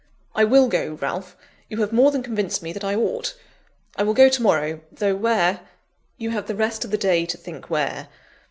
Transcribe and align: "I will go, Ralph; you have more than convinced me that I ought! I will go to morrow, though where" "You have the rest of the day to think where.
"I 0.33 0.45
will 0.45 0.67
go, 0.67 0.93
Ralph; 0.93 1.37
you 1.69 1.77
have 1.81 1.93
more 1.93 2.09
than 2.09 2.23
convinced 2.23 2.63
me 2.63 2.73
that 2.73 2.83
I 2.83 2.95
ought! 2.95 3.35
I 3.97 4.01
will 4.01 4.15
go 4.15 4.29
to 4.29 4.41
morrow, 4.41 4.81
though 4.91 5.15
where" 5.15 5.59
"You 6.17 6.31
have 6.31 6.47
the 6.47 6.55
rest 6.55 6.83
of 6.83 6.89
the 6.89 6.97
day 6.97 7.27
to 7.27 7.37
think 7.37 7.69
where. 7.69 8.07